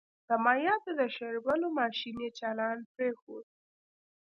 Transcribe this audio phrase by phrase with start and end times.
[0.27, 3.45] د مايعاتو د شاربلو ماشين يې چالان پرېښود.